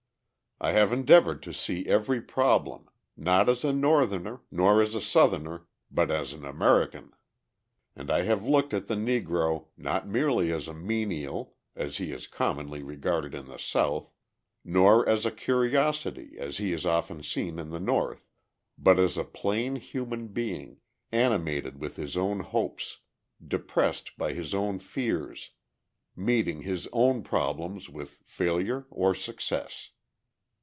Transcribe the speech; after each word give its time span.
I 0.63 0.73
have 0.73 0.93
endeavoured 0.93 1.41
to 1.41 1.55
see 1.55 1.87
every 1.87 2.21
problem, 2.21 2.87
not 3.17 3.49
as 3.49 3.63
a 3.63 3.73
Northerner, 3.73 4.41
nor 4.51 4.79
as 4.79 4.93
a 4.93 5.01
Southerner, 5.01 5.65
but 5.89 6.11
as 6.11 6.33
an 6.33 6.45
American. 6.45 7.13
And 7.95 8.11
I 8.11 8.25
have 8.25 8.47
looked 8.47 8.71
at 8.71 8.85
the 8.85 8.93
Negro, 8.93 9.69
not 9.75 10.07
merely 10.07 10.51
as 10.53 10.67
a 10.67 10.75
menial, 10.75 11.55
as 11.75 11.97
he 11.97 12.11
is 12.11 12.27
commonly 12.27 12.83
regarded 12.83 13.33
in 13.33 13.47
the 13.47 13.57
South, 13.57 14.11
nor 14.63 15.09
as 15.09 15.25
a 15.25 15.31
curiosity, 15.31 16.35
as 16.37 16.57
he 16.59 16.73
is 16.73 16.85
often 16.85 17.23
seen 17.23 17.57
in 17.57 17.71
the 17.71 17.79
North, 17.79 18.27
but 18.77 18.99
as 18.99 19.17
a 19.17 19.23
plain 19.23 19.77
human 19.77 20.27
being, 20.27 20.77
animated 21.11 21.79
with 21.81 21.95
his 21.95 22.15
own 22.15 22.41
hopes, 22.41 22.99
depressed 23.43 24.15
by 24.15 24.33
his 24.33 24.53
own 24.53 24.77
fears, 24.77 25.49
meeting 26.15 26.61
his 26.61 26.87
own 26.93 27.23
problems 27.23 27.89
with 27.89 28.21
failure 28.27 28.85
or 28.91 29.15
success. 29.15 29.89